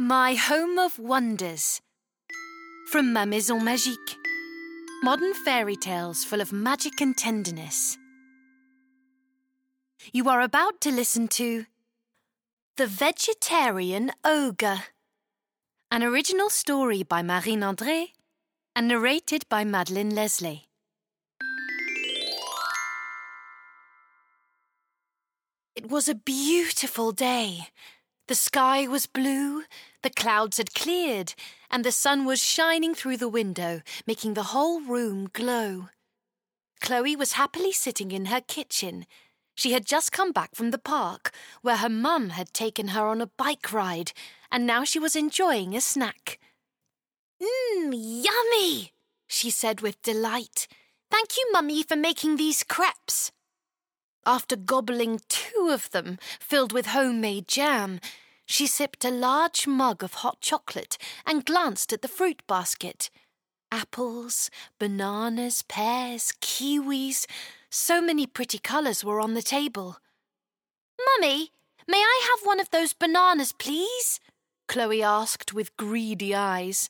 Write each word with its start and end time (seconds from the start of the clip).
My 0.00 0.34
Home 0.34 0.78
of 0.78 0.96
Wonders 1.00 1.80
from 2.92 3.12
Ma 3.12 3.24
Maison 3.24 3.60
Magique. 3.62 4.14
Modern 5.02 5.34
fairy 5.34 5.74
tales 5.74 6.22
full 6.22 6.40
of 6.40 6.52
magic 6.52 7.00
and 7.00 7.16
tenderness. 7.16 7.98
You 10.12 10.28
are 10.28 10.40
about 10.40 10.80
to 10.82 10.92
listen 10.92 11.26
to 11.38 11.66
The 12.76 12.86
Vegetarian 12.86 14.12
Ogre, 14.24 14.84
an 15.90 16.04
original 16.04 16.48
story 16.48 17.02
by 17.02 17.22
Marine 17.22 17.62
André 17.62 18.10
and 18.76 18.86
narrated 18.86 19.48
by 19.48 19.64
Madeleine 19.64 20.14
Leslay. 20.14 20.68
It 25.74 25.90
was 25.90 26.08
a 26.08 26.14
beautiful 26.14 27.10
day. 27.10 27.70
The 28.28 28.34
sky 28.34 28.86
was 28.86 29.06
blue, 29.06 29.62
the 30.02 30.10
clouds 30.10 30.58
had 30.58 30.74
cleared, 30.74 31.34
and 31.70 31.84
the 31.84 31.92
sun 31.92 32.24
was 32.24 32.42
shining 32.42 32.94
through 32.94 33.16
the 33.16 33.28
window, 33.28 33.82
making 34.06 34.34
the 34.34 34.50
whole 34.54 34.80
room 34.80 35.28
glow. 35.32 35.88
Chloe 36.80 37.16
was 37.16 37.32
happily 37.32 37.72
sitting 37.72 38.12
in 38.12 38.26
her 38.26 38.40
kitchen. 38.40 39.06
She 39.54 39.72
had 39.72 39.84
just 39.84 40.12
come 40.12 40.30
back 40.30 40.54
from 40.54 40.70
the 40.70 40.78
park, 40.78 41.32
where 41.62 41.78
her 41.78 41.88
mum 41.88 42.30
had 42.30 42.52
taken 42.52 42.88
her 42.88 43.06
on 43.06 43.20
a 43.20 43.26
bike 43.26 43.72
ride, 43.72 44.12
and 44.52 44.66
now 44.66 44.84
she 44.84 44.98
was 44.98 45.16
enjoying 45.16 45.74
a 45.74 45.80
snack. 45.80 46.38
Mmm, 47.42 47.92
yummy, 47.92 48.92
she 49.26 49.50
said 49.50 49.80
with 49.80 50.02
delight. 50.02 50.68
Thank 51.10 51.36
you, 51.36 51.48
Mummy, 51.52 51.82
for 51.82 51.96
making 51.96 52.36
these 52.36 52.62
crepes. 52.62 53.32
After 54.26 54.56
gobbling 54.56 55.20
two 55.28 55.70
of 55.72 55.90
them, 55.90 56.18
filled 56.38 56.72
with 56.72 56.86
homemade 56.86 57.48
jam, 57.48 58.00
she 58.48 58.66
sipped 58.66 59.04
a 59.04 59.10
large 59.10 59.66
mug 59.66 60.02
of 60.02 60.14
hot 60.14 60.40
chocolate 60.40 60.96
and 61.26 61.44
glanced 61.44 61.92
at 61.92 62.00
the 62.00 62.08
fruit 62.08 62.42
basket. 62.46 63.10
Apples, 63.70 64.50
bananas, 64.78 65.62
pears, 65.68 66.32
kiwis, 66.40 67.26
so 67.70 68.00
many 68.00 68.26
pretty 68.26 68.58
colours 68.58 69.04
were 69.04 69.20
on 69.20 69.34
the 69.34 69.42
table. 69.42 69.98
Mummy, 70.98 71.52
may 71.86 71.98
I 71.98 72.28
have 72.30 72.46
one 72.46 72.58
of 72.58 72.70
those 72.70 72.94
bananas, 72.94 73.52
please? 73.52 74.18
Chloe 74.66 75.02
asked 75.02 75.52
with 75.52 75.76
greedy 75.76 76.34
eyes. 76.34 76.88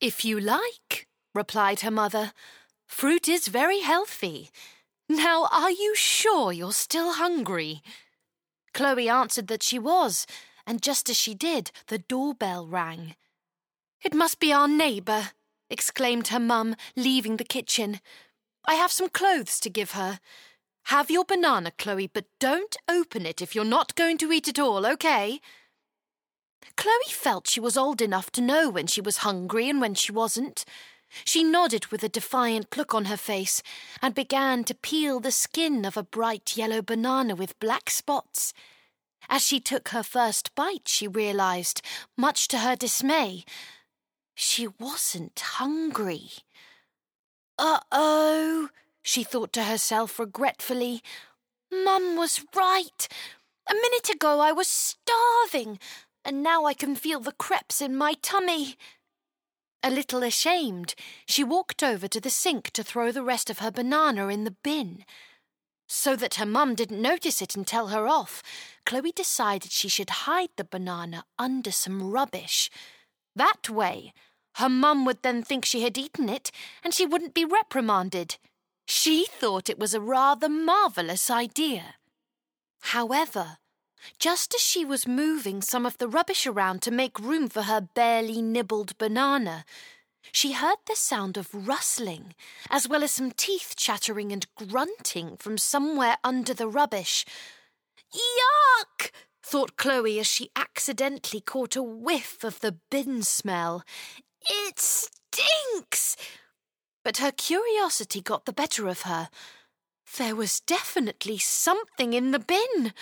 If 0.00 0.24
you 0.24 0.38
like, 0.38 1.08
replied 1.34 1.80
her 1.80 1.90
mother. 1.90 2.32
Fruit 2.86 3.28
is 3.28 3.48
very 3.48 3.80
healthy. 3.80 4.50
Now, 5.08 5.48
are 5.50 5.72
you 5.72 5.96
sure 5.96 6.52
you're 6.52 6.72
still 6.72 7.14
hungry? 7.14 7.82
Chloe 8.72 9.08
answered 9.08 9.48
that 9.48 9.64
she 9.64 9.78
was, 9.80 10.26
and 10.66 10.82
just 10.82 11.08
as 11.08 11.16
she 11.16 11.34
did, 11.34 11.70
the 11.88 11.98
doorbell 11.98 12.66
rang. 12.66 13.14
It 14.02 14.14
must 14.14 14.40
be 14.40 14.52
our 14.52 14.68
neighbour, 14.68 15.30
exclaimed 15.68 16.28
her 16.28 16.40
mum, 16.40 16.76
leaving 16.96 17.36
the 17.36 17.44
kitchen. 17.44 18.00
I 18.66 18.74
have 18.74 18.92
some 18.92 19.08
clothes 19.08 19.60
to 19.60 19.70
give 19.70 19.92
her. 19.92 20.20
Have 20.84 21.10
your 21.10 21.24
banana, 21.24 21.72
Chloe, 21.78 22.10
but 22.12 22.26
don't 22.38 22.76
open 22.88 23.26
it 23.26 23.42
if 23.42 23.54
you're 23.54 23.64
not 23.64 23.94
going 23.94 24.18
to 24.18 24.32
eat 24.32 24.48
it 24.48 24.58
all, 24.58 24.86
okay? 24.86 25.40
Chloe 26.76 27.10
felt 27.10 27.48
she 27.48 27.60
was 27.60 27.76
old 27.76 28.00
enough 28.00 28.30
to 28.32 28.40
know 28.40 28.70
when 28.70 28.86
she 28.86 29.00
was 29.00 29.18
hungry 29.18 29.68
and 29.68 29.80
when 29.80 29.94
she 29.94 30.12
wasn't. 30.12 30.64
She 31.24 31.42
nodded 31.42 31.86
with 31.86 32.02
a 32.04 32.08
defiant 32.08 32.76
look 32.76 32.94
on 32.94 33.06
her 33.06 33.16
face 33.16 33.62
and 34.00 34.14
began 34.14 34.64
to 34.64 34.74
peel 34.74 35.20
the 35.20 35.32
skin 35.32 35.84
of 35.84 35.96
a 35.96 36.02
bright 36.02 36.56
yellow 36.56 36.82
banana 36.82 37.34
with 37.34 37.58
black 37.60 37.90
spots. 37.90 38.52
As 39.32 39.46
she 39.46 39.60
took 39.60 39.90
her 39.90 40.02
first 40.02 40.52
bite, 40.56 40.88
she 40.88 41.06
realized, 41.06 41.82
much 42.16 42.48
to 42.48 42.58
her 42.58 42.74
dismay, 42.74 43.44
she 44.34 44.66
wasn't 44.66 45.38
hungry. 45.38 46.30
Uh 47.56 47.78
oh, 47.92 48.70
she 49.02 49.22
thought 49.22 49.52
to 49.52 49.62
herself 49.64 50.18
regretfully. 50.18 51.00
Mum 51.70 52.16
was 52.16 52.44
right. 52.56 53.06
A 53.70 53.74
minute 53.74 54.10
ago 54.10 54.40
I 54.40 54.50
was 54.50 54.66
starving, 54.66 55.78
and 56.24 56.42
now 56.42 56.64
I 56.64 56.74
can 56.74 56.96
feel 56.96 57.20
the 57.20 57.30
crepes 57.30 57.80
in 57.80 57.94
my 57.94 58.14
tummy. 58.20 58.76
A 59.84 59.90
little 59.90 60.24
ashamed, 60.24 60.96
she 61.24 61.44
walked 61.44 61.84
over 61.84 62.08
to 62.08 62.20
the 62.20 62.30
sink 62.30 62.70
to 62.70 62.82
throw 62.82 63.12
the 63.12 63.22
rest 63.22 63.48
of 63.48 63.60
her 63.60 63.70
banana 63.70 64.26
in 64.26 64.42
the 64.42 64.56
bin. 64.64 65.04
So 65.86 66.16
that 66.16 66.34
her 66.36 66.46
mum 66.46 66.74
didn't 66.74 67.02
notice 67.02 67.42
it 67.42 67.56
and 67.56 67.66
tell 67.66 67.88
her 67.88 68.06
off, 68.06 68.42
Chloe 68.90 69.12
decided 69.12 69.70
she 69.70 69.88
should 69.88 70.10
hide 70.10 70.48
the 70.56 70.64
banana 70.64 71.24
under 71.38 71.70
some 71.70 72.10
rubbish. 72.10 72.68
That 73.36 73.70
way, 73.70 74.12
her 74.54 74.68
mum 74.68 75.04
would 75.04 75.22
then 75.22 75.44
think 75.44 75.64
she 75.64 75.82
had 75.82 75.96
eaten 75.96 76.28
it 76.28 76.50
and 76.82 76.92
she 76.92 77.06
wouldn't 77.06 77.32
be 77.32 77.44
reprimanded. 77.44 78.36
She 78.88 79.26
thought 79.26 79.70
it 79.70 79.78
was 79.78 79.94
a 79.94 80.00
rather 80.00 80.48
marvellous 80.48 81.30
idea. 81.30 81.94
However, 82.80 83.58
just 84.18 84.56
as 84.56 84.60
she 84.60 84.84
was 84.84 85.06
moving 85.06 85.62
some 85.62 85.86
of 85.86 85.98
the 85.98 86.08
rubbish 86.08 86.44
around 86.44 86.82
to 86.82 86.90
make 86.90 87.20
room 87.20 87.48
for 87.48 87.62
her 87.62 87.80
barely 87.80 88.42
nibbled 88.42 88.98
banana, 88.98 89.64
she 90.32 90.50
heard 90.50 90.78
the 90.88 90.96
sound 90.96 91.36
of 91.36 91.54
rustling, 91.54 92.34
as 92.68 92.88
well 92.88 93.04
as 93.04 93.12
some 93.12 93.30
teeth 93.30 93.74
chattering 93.76 94.32
and 94.32 94.52
grunting 94.56 95.36
from 95.36 95.58
somewhere 95.58 96.16
under 96.24 96.52
the 96.52 96.66
rubbish. 96.66 97.24
Yuck! 98.12 99.10
thought 99.42 99.76
Chloe 99.76 100.18
as 100.18 100.26
she 100.26 100.50
accidentally 100.54 101.40
caught 101.40 101.76
a 101.76 101.82
whiff 101.82 102.44
of 102.44 102.60
the 102.60 102.78
bin 102.90 103.22
smell. 103.22 103.82
It 104.48 104.78
stinks! 104.78 106.16
But 107.04 107.18
her 107.18 107.32
curiosity 107.32 108.20
got 108.20 108.44
the 108.44 108.52
better 108.52 108.86
of 108.88 109.02
her. 109.02 109.28
There 110.18 110.36
was 110.36 110.60
definitely 110.60 111.38
something 111.38 112.12
in 112.12 112.30
the 112.30 112.38
bin. 112.38 112.92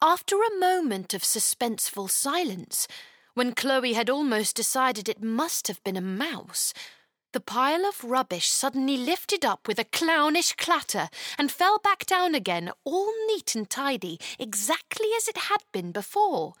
After 0.00 0.42
a 0.42 0.58
moment 0.58 1.14
of 1.14 1.22
suspenseful 1.22 2.10
silence, 2.10 2.86
when 3.34 3.54
Chloe 3.54 3.92
had 3.92 4.10
almost 4.10 4.56
decided 4.56 5.08
it 5.08 5.22
must 5.22 5.68
have 5.68 5.82
been 5.84 5.96
a 5.96 6.00
mouse, 6.00 6.72
the 7.32 7.40
pile 7.40 7.84
of 7.84 8.02
rubbish 8.02 8.48
suddenly 8.48 8.96
lifted 8.96 9.44
up 9.44 9.68
with 9.68 9.78
a 9.78 9.84
clownish 9.84 10.54
clatter 10.54 11.08
and 11.36 11.52
fell 11.52 11.78
back 11.78 12.06
down 12.06 12.34
again, 12.34 12.70
all 12.84 13.12
neat 13.26 13.54
and 13.54 13.68
tidy, 13.68 14.18
exactly 14.38 15.08
as 15.16 15.28
it 15.28 15.36
had 15.36 15.62
been 15.72 15.92
before. 15.92 16.54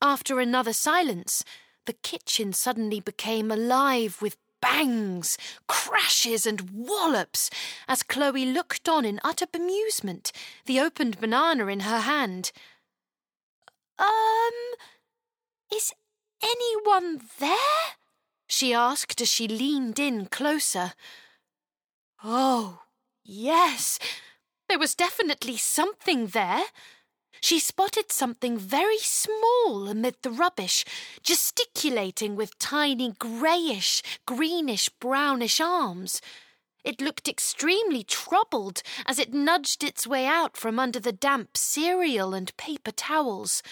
After 0.00 0.40
another 0.40 0.72
silence, 0.72 1.44
the 1.86 1.92
kitchen 1.92 2.52
suddenly 2.52 3.00
became 3.00 3.50
alive 3.50 4.20
with 4.20 4.36
bangs, 4.60 5.38
crashes, 5.68 6.46
and 6.46 6.70
wallops 6.70 7.50
as 7.86 8.02
Chloe 8.02 8.46
looked 8.46 8.88
on 8.88 9.04
in 9.04 9.20
utter 9.22 9.46
bemusement, 9.46 10.32
the 10.64 10.80
opened 10.80 11.20
banana 11.20 11.66
in 11.66 11.80
her 11.80 12.00
hand. 12.00 12.52
Um, 13.98 14.52
is 15.72 15.92
anyone 16.42 17.20
there? 17.38 17.96
She 18.46 18.72
asked 18.72 19.20
as 19.20 19.28
she 19.28 19.48
leaned 19.48 19.98
in 19.98 20.26
closer. 20.26 20.92
Oh, 22.22 22.80
yes, 23.24 23.98
there 24.68 24.78
was 24.78 24.94
definitely 24.94 25.56
something 25.56 26.28
there. 26.28 26.64
She 27.40 27.58
spotted 27.60 28.10
something 28.10 28.56
very 28.58 28.98
small 28.98 29.88
amid 29.88 30.16
the 30.22 30.30
rubbish, 30.30 30.84
gesticulating 31.22 32.34
with 32.34 32.58
tiny 32.58 33.12
greyish, 33.12 34.02
greenish, 34.26 34.88
brownish 34.88 35.60
arms. 35.60 36.20
It 36.82 37.00
looked 37.00 37.28
extremely 37.28 38.04
troubled 38.04 38.82
as 39.06 39.18
it 39.18 39.34
nudged 39.34 39.84
its 39.84 40.06
way 40.06 40.26
out 40.26 40.56
from 40.56 40.78
under 40.78 41.00
the 41.00 41.12
damp 41.12 41.56
cereal 41.56 42.32
and 42.32 42.56
paper 42.56 42.92
towels. 42.92 43.62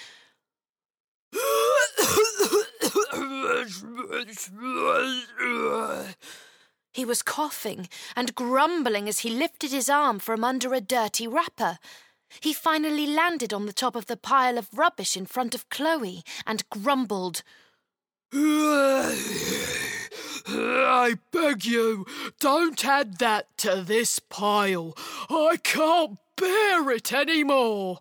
He 6.94 7.05
was 7.05 7.22
coughing 7.22 7.88
and 8.14 8.34
grumbling 8.34 9.08
as 9.08 9.20
he 9.20 9.31
lifted 9.31 9.72
his 9.72 9.90
arm 9.90 10.19
from 10.20 10.44
under 10.44 10.72
a 10.72 10.81
dirty 10.81 11.26
wrapper. 11.26 11.78
He 12.40 12.52
finally 12.52 13.06
landed 13.06 13.52
on 13.52 13.66
the 13.66 13.72
top 13.72 13.96
of 13.96 14.06
the 14.06 14.16
pile 14.16 14.56
of 14.58 14.69
rubbish 14.72 15.16
in 15.16 15.26
front 15.26 15.55
of 15.55 15.69
Chloe 15.69 16.22
and 16.46 16.69
grumbled. 16.70 17.43
I 20.46 21.17
beg 21.32 21.64
you, 21.64 22.06
don't 22.40 22.84
add 22.84 23.19
that 23.19 23.56
to 23.58 23.82
this 23.82 24.19
pile. 24.19 24.96
I 25.28 25.58
can't 25.62 26.19
bear 26.37 26.90
it 26.90 27.12
any 27.12 27.44
more. 27.44 27.99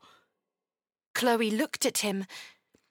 Chloe 1.13 1.51
looked 1.51 1.86
at 1.86 2.00
him. 2.00 2.25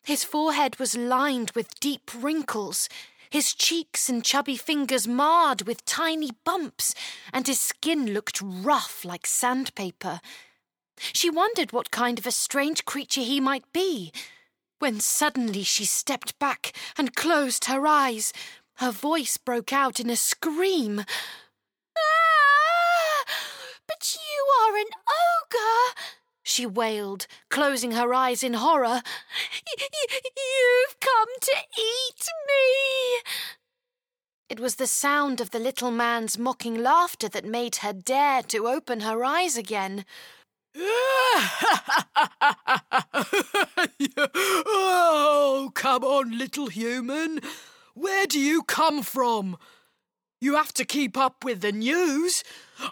His 0.04 0.24
forehead 0.24 0.78
was 0.80 0.96
lined 0.96 1.52
with 1.52 1.78
deep 1.78 2.10
wrinkles, 2.12 2.88
his 3.30 3.54
cheeks 3.54 4.08
and 4.08 4.24
chubby 4.24 4.56
fingers 4.56 5.06
marred 5.06 5.62
with 5.62 5.84
tiny 5.84 6.32
bumps, 6.44 6.94
and 7.32 7.46
his 7.46 7.60
skin 7.60 8.12
looked 8.12 8.42
rough 8.42 9.04
like 9.04 9.26
sandpaper. 9.26 10.20
She 10.98 11.30
wondered 11.30 11.72
what 11.72 11.90
kind 11.90 12.18
of 12.18 12.26
a 12.26 12.32
strange 12.32 12.84
creature 12.84 13.22
he 13.22 13.40
might 13.40 13.72
be, 13.72 14.12
when 14.80 14.98
suddenly 15.00 15.62
she 15.62 15.84
stepped 15.84 16.38
back 16.40 16.72
and 16.98 17.14
closed 17.14 17.66
her 17.66 17.86
eyes. 17.86 18.32
Her 18.74 18.90
voice 18.90 19.36
broke 19.36 19.72
out 19.72 20.00
in 20.00 20.10
a 20.10 20.16
scream. 20.16 21.04
Ah! 21.96 23.24
But 23.86 24.14
you 24.14 24.46
are 24.62 24.76
an 24.76 24.90
ogre! 25.08 25.94
She 26.42 26.66
wailed, 26.66 27.26
closing 27.50 27.92
her 27.92 28.12
eyes 28.12 28.42
in 28.42 28.54
horror. 28.54 29.02
You've 29.78 31.00
come 31.00 31.28
to 31.40 31.56
eat 31.78 32.26
me! 32.48 33.22
It 34.48 34.60
was 34.60 34.74
the 34.76 34.86
sound 34.86 35.40
of 35.40 35.50
the 35.50 35.58
little 35.58 35.90
man's 35.90 36.36
mocking 36.38 36.82
laughter 36.82 37.28
that 37.28 37.44
made 37.44 37.76
her 37.76 37.92
dare 37.94 38.42
to 38.44 38.68
open 38.68 39.00
her 39.00 39.24
eyes 39.24 39.56
again. 39.56 40.04
oh, 44.74 45.70
come 45.74 46.04
on, 46.04 46.36
little 46.36 46.66
human. 46.66 47.40
Where 47.94 48.26
do 48.26 48.38
you 48.38 48.62
come 48.62 49.02
from? 49.02 49.56
You 50.42 50.56
have 50.56 50.74
to 50.74 50.84
keep 50.84 51.16
up 51.16 51.44
with 51.44 51.60
the 51.60 51.70
news. 51.70 52.42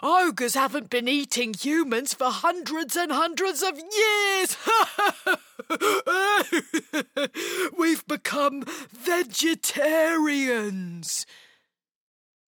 Ogres 0.01 0.53
haven't 0.53 0.89
been 0.89 1.09
eating 1.09 1.53
humans 1.53 2.13
for 2.13 2.27
hundreds 2.27 2.95
and 2.95 3.11
hundreds 3.11 3.61
of 3.61 3.77
years. 3.77 4.55
We've 7.77 8.07
become 8.07 8.63
vegetarians. 8.89 11.25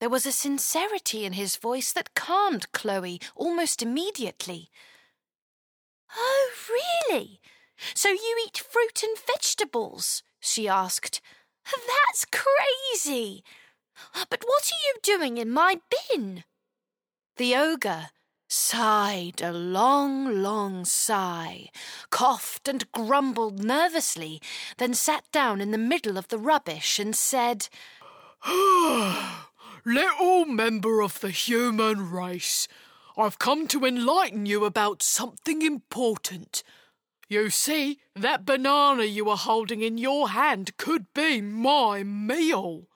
There 0.01 0.11
was 0.11 0.27
a 0.27 0.33
sincerity 0.33 1.25
in 1.25 1.33
his 1.33 1.57
voice 1.57 1.95
that 1.95 2.15
calmed 2.15 2.71
Chloe 2.73 3.23
almost 3.35 3.81
immediately. 3.81 4.69
Oh, 6.15 6.51
really? 7.09 7.41
So 7.95 8.11
you 8.11 8.45
eat 8.47 8.59
fruit 8.59 9.03
and 9.03 9.17
vegetables? 9.27 10.23
she 10.41 10.69
asked. 10.69 11.23
That's 11.65 12.27
crazy. 12.27 13.43
But 14.29 14.45
what 14.45 14.71
are 14.73 14.87
you 14.87 14.95
doing 15.03 15.39
in 15.39 15.51
my 15.51 15.81
bin? 15.91 16.45
The 17.37 17.57
ogre 17.57 18.11
sighed 18.49 19.41
a 19.41 19.53
long, 19.53 20.43
long 20.43 20.85
sigh, 20.85 21.71
coughed 22.11 22.67
and 22.69 22.91
grumbled 22.93 23.63
nervously, 23.63 24.43
then 24.79 24.93
sat 24.93 25.25
down 25.31 25.61
in 25.61 25.71
the 25.71 25.79
middle 25.79 26.19
of 26.19 26.29
the 26.29 26.39
rubbish 26.39 26.99
and 26.99 27.15
said, 27.15 27.69
Little 29.85 30.45
member 30.45 31.01
of 31.01 31.21
the 31.21 31.31
human 31.31 32.11
race, 32.11 32.67
I've 33.17 33.39
come 33.39 33.69
to 33.69 33.85
enlighten 33.85 34.47
you 34.47 34.65
about 34.65 35.03
something 35.03 35.63
important. 35.63 36.63
You 37.29 37.49
see, 37.49 38.01
that 38.17 38.45
banana 38.45 39.05
you 39.05 39.31
are 39.31 39.37
holding 39.37 39.83
in 39.83 39.97
your 39.97 40.31
hand 40.31 40.77
could 40.77 41.07
be 41.15 41.41
my 41.41 42.03
meal. 42.03 42.89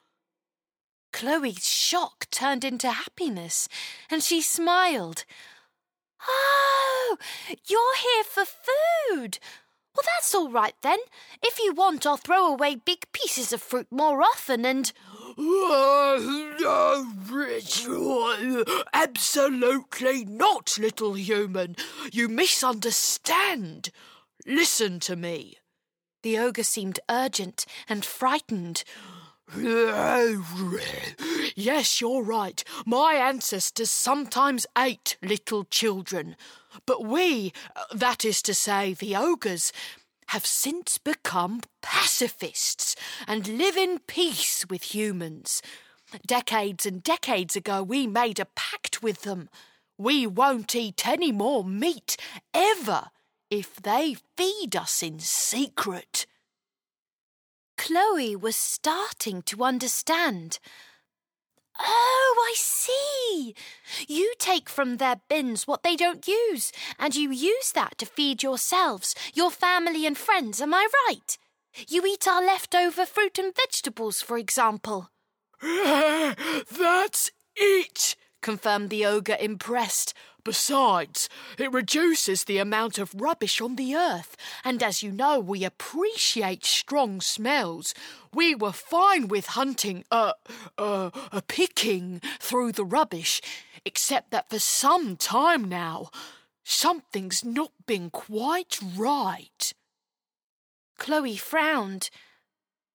Chloe's 1.14 1.64
shock 1.64 2.26
turned 2.32 2.64
into 2.64 2.90
happiness, 2.90 3.68
and 4.10 4.20
she 4.20 4.42
smiled. 4.42 5.24
Oh, 6.26 7.16
you're 7.68 7.96
here 7.96 8.24
for 8.24 8.44
food. 8.44 9.38
Well, 9.94 10.02
that's 10.16 10.34
all 10.34 10.50
right 10.50 10.74
then. 10.82 10.98
If 11.40 11.60
you 11.60 11.72
want, 11.72 12.04
I'll 12.04 12.16
throw 12.16 12.48
away 12.48 12.74
big 12.74 13.12
pieces 13.12 13.52
of 13.52 13.62
fruit 13.62 13.86
more 13.92 14.22
often 14.22 14.66
and. 14.66 14.92
No, 15.38 17.06
Richard 17.30 18.68
Absolutely 18.92 20.24
not, 20.24 20.76
little 20.80 21.14
human. 21.14 21.76
You 22.10 22.28
misunderstand. 22.28 23.90
Listen 24.44 24.98
to 25.00 25.14
me. 25.14 25.58
The 26.24 26.38
ogre 26.38 26.64
seemed 26.64 26.98
urgent 27.08 27.66
and 27.88 28.04
frightened. 28.04 28.82
Yes, 31.56 32.00
you're 32.00 32.22
right. 32.22 32.64
My 32.84 33.14
ancestors 33.14 33.90
sometimes 33.90 34.66
ate 34.76 35.16
little 35.22 35.64
children. 35.64 36.36
But 36.84 37.04
we, 37.04 37.52
uh, 37.76 37.84
that 37.94 38.24
is 38.24 38.42
to 38.42 38.54
say, 38.54 38.94
the 38.94 39.14
ogres, 39.14 39.72
have 40.28 40.46
since 40.46 40.98
become 40.98 41.60
pacifists 41.80 42.96
and 43.28 43.46
live 43.46 43.76
in 43.76 44.00
peace 44.00 44.64
with 44.68 44.94
humans. 44.94 45.62
Decades 46.26 46.86
and 46.86 47.02
decades 47.02 47.54
ago, 47.54 47.82
we 47.82 48.06
made 48.06 48.40
a 48.40 48.48
pact 48.56 49.02
with 49.02 49.22
them. 49.22 49.48
We 49.96 50.26
won't 50.26 50.74
eat 50.74 51.06
any 51.06 51.30
more 51.30 51.64
meat, 51.64 52.16
ever, 52.52 53.10
if 53.50 53.76
they 53.76 54.16
feed 54.36 54.74
us 54.74 55.02
in 55.02 55.20
secret. 55.20 56.26
Chloe 57.84 58.34
was 58.34 58.56
starting 58.56 59.42
to 59.42 59.62
understand. 59.62 60.58
Oh, 61.78 62.34
I 62.50 62.54
see. 62.56 63.54
You 64.08 64.32
take 64.38 64.70
from 64.70 64.96
their 64.96 65.20
bins 65.28 65.66
what 65.66 65.82
they 65.82 65.94
don't 65.94 66.26
use, 66.26 66.72
and 66.98 67.14
you 67.14 67.30
use 67.30 67.72
that 67.72 67.98
to 67.98 68.06
feed 68.06 68.42
yourselves, 68.42 69.14
your 69.34 69.50
family, 69.50 70.06
and 70.06 70.16
friends. 70.16 70.62
Am 70.62 70.72
I 70.72 70.88
right? 71.06 71.36
You 71.86 72.06
eat 72.06 72.26
our 72.26 72.42
leftover 72.42 73.04
fruit 73.04 73.38
and 73.38 73.54
vegetables, 73.54 74.22
for 74.22 74.38
example. 74.38 75.10
That's 75.62 77.32
it, 77.54 78.16
confirmed 78.44 78.90
the 78.90 79.06
ogre, 79.06 79.38
impressed. 79.40 80.12
Besides, 80.44 81.30
it 81.58 81.72
reduces 81.72 82.44
the 82.44 82.58
amount 82.58 82.98
of 82.98 83.18
rubbish 83.18 83.58
on 83.62 83.76
the 83.76 83.96
earth, 83.96 84.36
and 84.62 84.82
as 84.82 85.02
you 85.02 85.10
know, 85.10 85.40
we 85.40 85.64
appreciate 85.64 86.66
strong 86.66 87.22
smells. 87.22 87.94
We 88.34 88.54
were 88.54 88.72
fine 88.72 89.28
with 89.28 89.46
hunting, 89.46 90.04
uh, 90.10 90.34
uh, 90.76 91.08
uh, 91.32 91.40
picking 91.48 92.20
through 92.38 92.72
the 92.72 92.84
rubbish, 92.84 93.40
except 93.86 94.30
that 94.32 94.50
for 94.50 94.58
some 94.58 95.16
time 95.16 95.64
now, 95.64 96.10
something's 96.62 97.42
not 97.42 97.72
been 97.86 98.10
quite 98.10 98.78
right. 98.94 99.72
Chloe 100.98 101.38
frowned. 101.38 102.10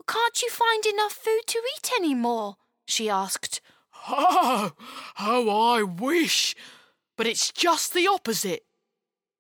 Can't 0.08 0.42
you 0.44 0.52
find 0.52 0.86
enough 0.86 1.14
food 1.14 1.42
to 1.48 1.62
eat 1.76 1.90
any 1.98 2.14
more? 2.14 2.58
she 2.86 3.10
asked. 3.10 3.62
Oh, 4.08 4.72
oh, 5.20 5.74
I 5.76 5.84
wish 5.84 6.56
but 7.20 7.28
it's 7.28 7.52
just 7.52 7.94
the 7.94 8.08
opposite. 8.08 8.64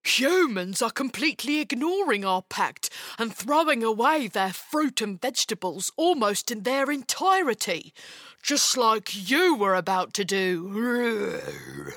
Humans 0.03 0.81
are 0.81 0.91
completely 0.91 1.61
ignoring 1.61 2.25
our 2.25 2.41
pact 2.41 2.89
and 3.17 3.33
throwing 3.33 3.85
away 3.85 4.27
their 4.27 4.51
fruit 4.51 4.99
and 4.99 5.21
vegetables 5.21 5.89
almost 5.95 6.51
in 6.51 6.63
their 6.63 6.91
entirety, 6.91 7.93
just 8.43 8.75
like 8.75 9.29
you 9.29 9.55
were 9.55 9.75
about 9.75 10.13
to 10.15 10.25
do. 10.25 11.89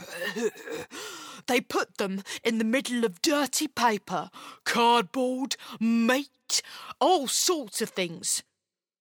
they 1.48 1.60
put 1.60 1.98
them 1.98 2.22
in 2.44 2.58
the 2.58 2.64
middle 2.64 3.04
of 3.04 3.20
dirty 3.20 3.66
paper, 3.66 4.30
cardboard, 4.64 5.56
meat, 5.80 6.62
all 7.00 7.26
sorts 7.26 7.82
of 7.82 7.88
things. 7.88 8.44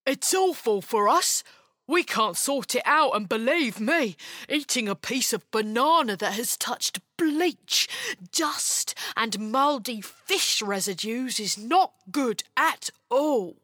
It's 0.07 0.33
awful 0.33 0.81
for 0.81 1.07
us, 1.07 1.43
we 1.91 2.03
can't 2.03 2.37
sort 2.37 2.73
it 2.73 2.83
out, 2.85 3.15
and 3.15 3.27
believe 3.27 3.79
me, 3.79 4.15
eating 4.47 4.87
a 4.87 4.95
piece 4.95 5.33
of 5.33 5.49
banana 5.51 6.15
that 6.15 6.33
has 6.33 6.55
touched 6.55 7.01
bleach, 7.17 7.89
dust, 8.31 8.95
and 9.17 9.51
mouldy 9.51 9.99
fish 9.99 10.61
residues 10.61 11.39
is 11.39 11.57
not 11.57 11.91
good 12.09 12.43
at 12.55 12.89
all. 13.09 13.57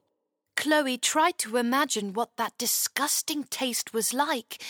Chloe 0.58 0.98
tried 0.98 1.38
to 1.38 1.56
imagine 1.56 2.14
what 2.14 2.36
that 2.36 2.58
disgusting 2.58 3.46
taste 3.46 3.94
was 3.94 4.14
like 4.14 4.62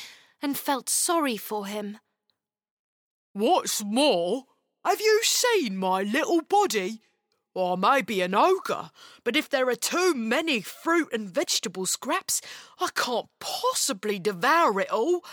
and 0.41 0.57
felt 0.57 0.87
sorry 0.87 1.37
for 1.37 1.65
him. 1.65 1.97
What's 3.33 3.83
more, 3.83 4.43
have 4.85 5.01
you 5.01 5.21
seen 5.23 5.77
my 5.77 6.03
little 6.03 6.41
body? 6.41 7.01
Or 7.57 7.75
maybe 7.75 8.21
an 8.21 8.35
ogre, 8.35 8.91
but 9.23 9.35
if 9.35 9.49
there 9.49 9.67
are 9.67 9.75
too 9.75 10.13
many 10.13 10.61
fruit 10.61 11.09
and 11.11 11.27
vegetable 11.27 11.87
scraps, 11.87 12.39
I 12.79 12.89
can't 12.93 13.29
possibly 13.39 14.19
devour 14.19 14.79
it 14.79 14.91
all. 14.91 15.25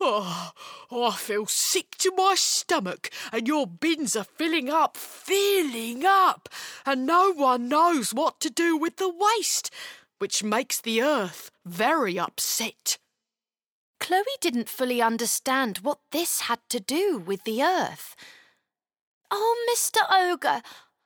Oh, 0.00 0.50
oh, 0.90 1.04
I 1.04 1.14
feel 1.14 1.46
sick 1.46 1.96
to 1.98 2.10
my 2.16 2.34
stomach, 2.36 3.10
and 3.30 3.46
your 3.46 3.68
bins 3.68 4.16
are 4.16 4.24
filling 4.24 4.70
up, 4.70 4.96
filling 4.96 6.04
up, 6.04 6.48
and 6.84 7.06
no 7.06 7.32
one 7.32 7.68
knows 7.68 8.12
what 8.12 8.40
to 8.40 8.50
do 8.50 8.76
with 8.76 8.96
the 8.96 9.08
waste, 9.08 9.72
which 10.18 10.42
makes 10.42 10.80
the 10.80 11.00
earth 11.00 11.52
very 11.64 12.18
upset. 12.18 12.98
Chloe 14.00 14.24
didn't 14.40 14.68
fully 14.68 15.00
understand 15.00 15.78
what 15.78 16.00
this 16.10 16.40
had 16.40 16.58
to 16.70 16.80
do 16.80 17.18
with 17.24 17.44
the 17.44 17.62
earth. 17.62 18.16
Oh, 19.30 19.56
Mr. 19.70 20.00
Ogre, 20.10 20.60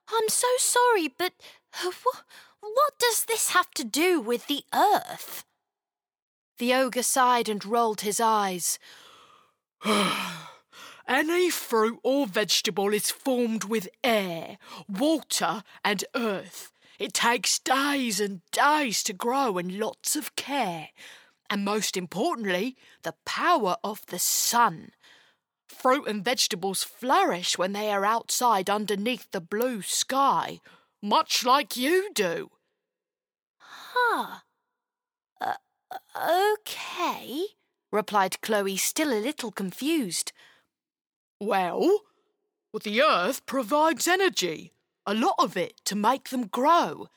I'm 0.09 0.29
so 0.29 0.49
sorry, 0.59 1.09
but 1.09 1.33
uh, 1.85 1.91
what 2.61 2.99
does 2.99 3.25
this 3.25 3.51
have 3.51 3.71
to 3.73 3.85
do 3.85 4.21
with 4.21 4.47
the 4.47 4.65
earth? 4.73 5.45
The 6.59 6.75
ogre 6.75 7.03
sighed 7.03 7.49
and 7.49 7.65
rolled 7.65 8.01
his 8.01 8.21
eyes. 8.21 8.79
Any 11.09 11.51
fruit 11.51 12.01
or 12.03 12.27
vegetable 12.27 12.93
is 12.93 13.11
formed 13.11 13.65
with 13.65 13.89
air, 14.03 14.59
water, 14.89 15.63
and 15.85 16.05
earth. 16.15 16.73
It 16.99 17.13
takes 17.13 17.59
days 17.59 18.21
and 18.21 18.41
days 18.51 19.03
to 19.05 19.13
grow 19.13 19.59
and 19.59 19.79
lots 19.79 20.17
of 20.17 20.35
care. 20.35 20.89
And 21.51 21.65
most 21.65 21.97
importantly, 21.97 22.77
the 23.03 23.15
power 23.25 23.77
of 23.85 24.05
the 24.07 24.19
sun. 24.19 24.91
Fruit 25.69 26.07
and 26.07 26.25
vegetables 26.25 26.85
flourish 26.85 27.59
when 27.59 27.73
they 27.73 27.91
are 27.91 28.05
outside 28.05 28.71
underneath 28.71 29.31
the 29.31 29.41
blue 29.41 29.83
sky, 29.83 30.61
much 31.03 31.45
like 31.45 31.77
you 31.77 32.11
do. 32.15 32.51
Huh. 33.59 34.41
Uh, 35.41 35.55
okay, 36.59 37.45
replied 37.93 38.41
Chloe, 38.41 38.77
still 38.77 39.13
a 39.13 39.21
little 39.21 39.51
confused. 39.51 40.33
Well, 41.41 42.03
the 42.83 43.03
earth 43.03 43.45
provides 43.47 44.07
energy, 44.07 44.73
a 45.07 45.15
lot 45.15 45.35
of 45.39 45.57
it, 45.57 45.81
to 45.85 45.97
make 45.97 46.29
them 46.29 46.47
grow. 46.47 47.09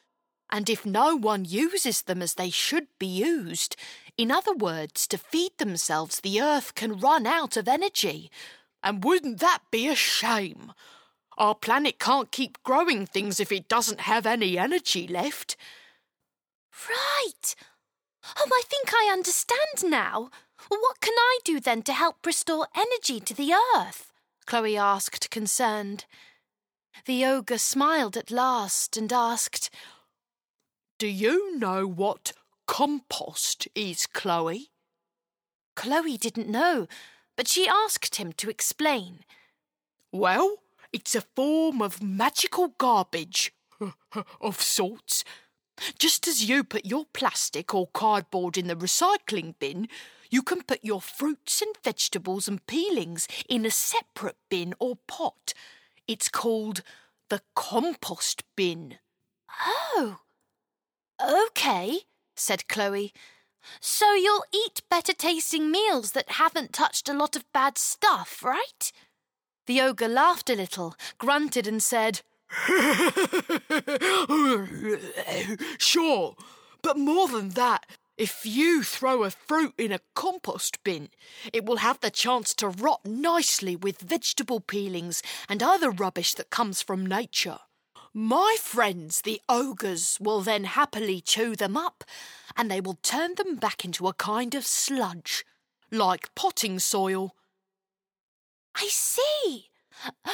And 0.51 0.69
if 0.69 0.85
no 0.85 1.15
one 1.15 1.45
uses 1.45 2.01
them 2.01 2.21
as 2.21 2.33
they 2.33 2.49
should 2.49 2.87
be 2.97 3.07
used, 3.07 3.75
in 4.19 4.31
other 4.31 4.53
words, 4.53 5.07
to 5.07 5.17
feed 5.17 5.53
themselves, 5.59 6.19
the 6.19 6.41
earth 6.41 6.75
can 6.75 6.99
run 6.99 7.25
out 7.25 7.55
of 7.55 7.69
energy. 7.69 8.29
And 8.83 9.01
wouldn't 9.01 9.39
that 9.39 9.59
be 9.71 9.87
a 9.87 9.95
shame? 9.95 10.73
Our 11.37 11.55
planet 11.55 11.99
can't 11.99 12.29
keep 12.29 12.61
growing 12.63 13.05
things 13.05 13.39
if 13.39 13.49
it 13.49 13.69
doesn't 13.69 14.01
have 14.01 14.25
any 14.25 14.57
energy 14.57 15.07
left. 15.07 15.55
Right. 16.89 17.55
Oh, 18.37 18.49
I 18.51 18.61
think 18.67 18.89
I 18.93 19.09
understand 19.09 19.89
now. 19.89 20.29
What 20.67 20.99
can 20.99 21.13
I 21.17 21.39
do 21.45 21.61
then 21.61 21.81
to 21.83 21.93
help 21.93 22.25
restore 22.25 22.67
energy 22.75 23.21
to 23.21 23.33
the 23.33 23.53
earth? 23.77 24.11
Chloe 24.45 24.75
asked, 24.75 25.29
concerned. 25.29 26.03
The 27.05 27.23
ogre 27.25 27.57
smiled 27.57 28.17
at 28.17 28.31
last 28.31 28.97
and 28.97 29.13
asked, 29.13 29.69
Do 30.97 31.07
you 31.07 31.57
know 31.57 31.87
what 31.87 32.33
compost 32.69 33.67
is, 33.73 34.05
Chloe? 34.05 34.69
Chloe 35.75 36.17
didn't 36.17 36.47
know, 36.47 36.87
but 37.35 37.47
she 37.47 37.67
asked 37.67 38.17
him 38.17 38.31
to 38.33 38.47
explain. 38.47 39.21
Well, 40.11 40.57
it's 40.93 41.15
a 41.15 41.21
form 41.21 41.81
of 41.81 42.03
magical 42.03 42.75
garbage, 42.77 43.53
of 44.39 44.61
sorts. 44.61 45.23
Just 45.97 46.27
as 46.27 46.47
you 46.47 46.63
put 46.63 46.85
your 46.85 47.07
plastic 47.11 47.73
or 47.73 47.87
cardboard 47.87 48.55
in 48.55 48.67
the 48.67 48.75
recycling 48.75 49.55
bin, 49.57 49.87
you 50.29 50.43
can 50.43 50.61
put 50.61 50.85
your 50.85 51.01
fruits 51.01 51.63
and 51.63 51.75
vegetables 51.83 52.47
and 52.47 52.65
peelings 52.67 53.27
in 53.49 53.65
a 53.65 53.71
separate 53.71 54.37
bin 54.47 54.75
or 54.77 54.97
pot. 55.07 55.55
It's 56.07 56.29
called 56.29 56.83
the 57.29 57.41
compost 57.55 58.43
bin. 58.55 58.99
Oh, 59.65 60.19
OK, 61.19 62.01
said 62.39 62.67
Chloe. 62.67 63.13
So 63.79 64.13
you'll 64.13 64.45
eat 64.53 64.81
better 64.89 65.13
tasting 65.13 65.69
meals 65.69 66.11
that 66.11 66.31
haven't 66.31 66.73
touched 66.73 67.09
a 67.09 67.13
lot 67.13 67.35
of 67.35 67.51
bad 67.53 67.77
stuff, 67.77 68.43
right? 68.43 68.91
The 69.67 69.81
ogre 69.81 70.07
laughed 70.07 70.49
a 70.49 70.55
little, 70.55 70.95
grunted, 71.17 71.67
and 71.67 71.83
said, 71.83 72.21
sure, 75.77 76.35
but 76.81 76.97
more 76.97 77.27
than 77.27 77.49
that, 77.49 77.85
if 78.17 78.45
you 78.45 78.83
throw 78.83 79.23
a 79.23 79.29
fruit 79.29 79.73
in 79.77 79.91
a 79.91 79.99
compost 80.15 80.83
bin, 80.83 81.09
it 81.53 81.65
will 81.65 81.77
have 81.77 81.99
the 82.01 82.09
chance 82.09 82.53
to 82.55 82.67
rot 82.67 83.05
nicely 83.05 83.75
with 83.75 84.01
vegetable 84.01 84.59
peelings 84.59 85.21
and 85.47 85.63
other 85.63 85.89
rubbish 85.89 86.33
that 86.33 86.49
comes 86.49 86.81
from 86.81 87.05
nature. 87.05 87.59
My 88.13 88.57
friends, 88.59 89.21
the 89.21 89.39
ogres, 89.47 90.17
will 90.19 90.41
then 90.41 90.63
happily 90.63 91.21
chew 91.21 91.55
them 91.55 91.77
up 91.77 92.03
and 92.57 92.69
they 92.69 92.81
will 92.81 92.97
turn 93.03 93.35
them 93.35 93.55
back 93.55 93.85
into 93.85 94.07
a 94.07 94.13
kind 94.13 94.55
of 94.55 94.65
sludge, 94.65 95.45
like 95.91 96.33
potting 96.35 96.79
soil. 96.79 97.35
I 98.75 98.87
see. 98.89 99.69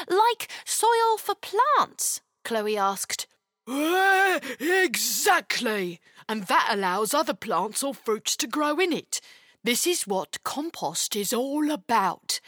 Like 0.08 0.50
soil 0.64 1.18
for 1.18 1.36
plants? 1.36 2.22
Chloe 2.44 2.78
asked. 2.78 3.28
Uh, 3.68 4.40
exactly. 4.60 6.00
And 6.30 6.44
that 6.44 6.70
allows 6.72 7.14
other 7.14 7.34
plants 7.34 7.84
or 7.84 7.94
fruits 7.94 8.36
to 8.38 8.48
grow 8.48 8.78
in 8.80 8.94
it. 8.94 9.20
This 9.64 9.88
is 9.88 10.08
what 10.08 10.44
compost 10.44 11.16
is 11.16 11.34
all 11.34 11.72
about. 11.72 12.40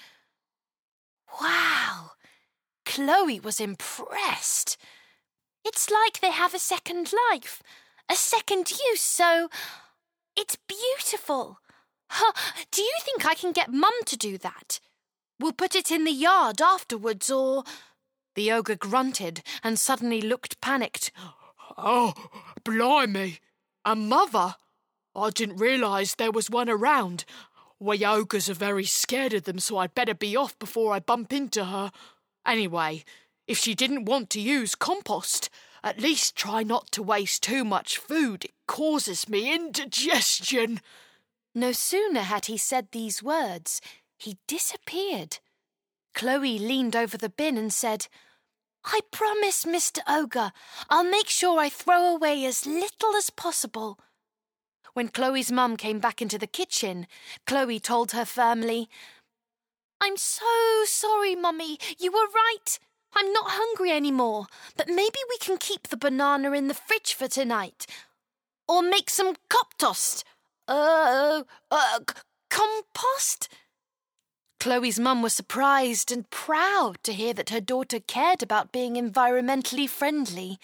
Wow. 1.42 2.12
Chloe 2.86 3.40
was 3.40 3.60
impressed. 3.60 4.78
It's 5.68 5.90
like 5.92 6.22
they 6.22 6.32
have 6.32 6.54
a 6.54 6.60
second 6.60 7.12
life, 7.30 7.62
a 8.10 8.16
second 8.16 8.72
use, 8.72 9.02
so 9.02 9.50
it's 10.34 10.56
beautiful. 10.66 11.60
Huh, 12.10 12.32
do 12.72 12.82
you 12.82 12.94
think 13.04 13.26
I 13.26 13.34
can 13.36 13.52
get 13.52 13.74
Mum 13.74 13.92
to 14.06 14.16
do 14.16 14.38
that? 14.38 14.80
We'll 15.42 15.52
put 15.52 15.76
it 15.76 15.92
in 15.92 16.06
the 16.06 16.14
yard 16.14 16.62
afterwards, 16.62 17.30
or. 17.30 17.66
The 18.36 18.50
ogre 18.50 18.78
grunted 18.78 19.44
and 19.62 19.78
suddenly 19.78 20.22
looked 20.22 20.62
panicked. 20.62 21.12
Oh, 21.78 22.14
blimey! 22.64 23.40
A 23.84 23.94
mother? 23.94 24.56
I 25.14 25.32
didn't 25.32 25.58
realise 25.58 26.16
there 26.16 26.32
was 26.32 26.50
one 26.50 26.70
around. 26.70 27.26
We 27.78 28.06
ogres 28.06 28.50
are 28.50 28.54
very 28.54 28.86
scared 28.86 29.34
of 29.34 29.44
them, 29.44 29.60
so 29.60 29.80
I'd 29.80 29.94
better 29.94 30.16
be 30.16 30.38
off 30.38 30.58
before 30.60 30.94
I 30.94 31.00
bump 31.00 31.34
into 31.34 31.66
her. 31.66 31.92
Anyway, 32.46 33.04
if 33.48 33.58
she 33.58 33.74
didn't 33.74 34.06
want 34.06 34.30
to 34.32 34.42
use 34.42 34.76
compost, 34.76 35.50
at 35.84 36.00
least 36.00 36.36
try 36.36 36.64
not 36.64 36.92
to 36.92 37.02
waste 37.02 37.44
too 37.44 37.64
much 37.64 37.98
food. 37.98 38.46
It 38.46 38.54
causes 38.68 39.30
me 39.30 39.54
indigestion. 39.54 40.82
No 41.56 41.72
sooner 41.72 42.22
had 42.22 42.46
he 42.46 42.58
said 42.58 42.90
these 42.92 43.24
words 43.24 43.82
he 44.18 44.38
disappeared. 44.48 45.38
Chloe 46.14 46.60
leaned 46.60 46.96
over 46.96 47.18
the 47.18 47.30
bin 47.30 47.58
and 47.58 47.72
said, 47.72 48.08
I 48.84 49.02
promise, 49.12 49.66
Mr. 49.66 50.00
Ogre, 50.08 50.52
I'll 50.90 51.04
make 51.04 51.30
sure 51.30 51.60
I 51.60 51.70
throw 51.70 52.16
away 52.16 52.46
as 52.46 52.66
little 52.66 53.16
as 53.16 53.30
possible. 53.30 54.00
When 54.94 55.10
Chloe's 55.10 55.52
mum 55.52 55.78
came 55.78 56.00
back 56.00 56.22
into 56.22 56.40
the 56.40 56.48
kitchen, 56.48 57.06
Chloe 57.46 57.80
told 57.80 58.12
her 58.12 58.26
firmly, 58.26 58.90
I'm 60.02 60.18
so 60.18 60.46
sorry, 60.86 61.36
Mummy. 61.36 61.78
You 62.00 62.12
were 62.12 62.28
right. 62.34 62.80
I'm 63.14 63.32
not 63.34 63.46
hungry 63.50 63.92
anymore, 63.92 64.46
but 64.76 64.88
maybe 64.88 65.20
we 65.30 65.38
can 65.40 65.58
keep 65.58 65.88
the 65.88 65.98
banana 65.98 66.52
in 66.52 66.68
the 66.68 66.74
fridge 66.74 67.14
for 67.14 67.28
tonight. 67.28 67.86
Or 68.68 68.82
make 68.82 69.10
some 69.10 69.36
compost. 69.50 70.24
Uh, 70.68 71.44
uh, 71.72 72.00
compost? 72.50 73.50
Chloe's 74.60 75.00
mum 75.00 75.22
was 75.22 75.34
surprised 75.34 76.12
and 76.12 76.30
proud 76.30 76.98
to 77.04 77.14
hear 77.14 77.34
that 77.34 77.52
her 77.52 77.62
daughter 77.62 78.00
cared 78.00 78.44
about 78.44 78.72
being 78.72 78.96
environmentally 78.96 79.88
friendly. 79.88 80.58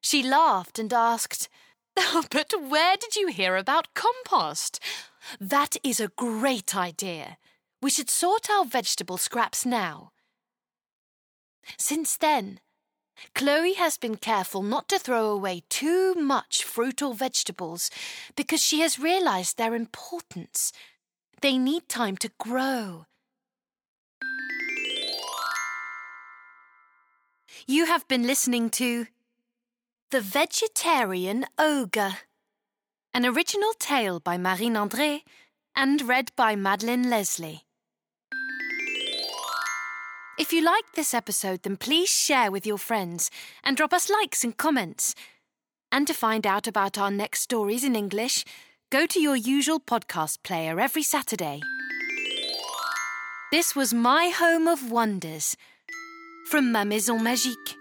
She 0.00 0.22
laughed 0.22 0.78
and 0.78 0.92
asked, 0.92 1.48
oh, 1.96 2.24
But 2.30 2.52
where 2.68 2.96
did 2.96 3.16
you 3.16 3.28
hear 3.28 3.56
about 3.56 3.94
compost? 3.94 4.80
That 5.40 5.76
is 5.84 6.00
a 6.00 6.08
great 6.08 6.76
idea. 6.76 7.36
We 7.80 7.90
should 7.90 8.10
sort 8.10 8.48
our 8.48 8.64
vegetable 8.64 9.18
scraps 9.18 9.66
now. 9.66 10.12
Since 11.76 12.16
then, 12.16 12.60
Chloe 13.34 13.74
has 13.74 13.98
been 13.98 14.16
careful 14.16 14.62
not 14.62 14.88
to 14.88 14.98
throw 14.98 15.30
away 15.30 15.62
too 15.68 16.14
much 16.14 16.64
fruit 16.64 17.02
or 17.02 17.14
vegetables 17.14 17.90
because 18.36 18.62
she 18.62 18.80
has 18.80 18.98
realized 18.98 19.58
their 19.58 19.74
importance. 19.74 20.72
They 21.40 21.58
need 21.58 21.88
time 21.88 22.16
to 22.18 22.30
grow 22.38 23.06
You 27.66 27.86
have 27.86 28.08
been 28.08 28.26
listening 28.26 28.70
to 28.70 29.06
The 30.10 30.20
Vegetarian 30.20 31.46
Ogre, 31.56 32.16
an 33.14 33.24
original 33.24 33.72
tale 33.78 34.18
by 34.18 34.36
Marine 34.36 34.74
André 34.74 35.20
and 35.76 36.02
read 36.02 36.32
by 36.34 36.56
Madeleine 36.56 37.08
Leslay. 37.08 37.62
If 40.38 40.50
you 40.50 40.62
liked 40.62 40.96
this 40.96 41.12
episode, 41.12 41.62
then 41.62 41.76
please 41.76 42.08
share 42.08 42.50
with 42.50 42.66
your 42.66 42.78
friends 42.78 43.30
and 43.62 43.76
drop 43.76 43.92
us 43.92 44.08
likes 44.08 44.42
and 44.44 44.56
comments. 44.56 45.14
And 45.90 46.06
to 46.06 46.14
find 46.14 46.46
out 46.46 46.66
about 46.66 46.96
our 46.96 47.10
next 47.10 47.40
stories 47.40 47.84
in 47.84 47.94
English, 47.94 48.44
go 48.90 49.04
to 49.06 49.20
your 49.20 49.36
usual 49.36 49.78
podcast 49.78 50.42
player 50.42 50.80
every 50.80 51.02
Saturday. 51.02 51.60
This 53.50 53.76
was 53.76 53.92
My 53.92 54.30
Home 54.30 54.68
of 54.68 54.90
Wonders 54.90 55.54
from 56.48 56.72
Ma 56.72 56.84
Maison 56.84 57.20
Magique. 57.20 57.74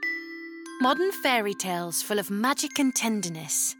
Modern 0.81 1.13
fairy 1.23 1.53
tales 1.53 2.01
full 2.01 2.19
of 2.19 2.29
magic 2.29 2.79
and 2.79 2.93
tenderness. 2.93 3.77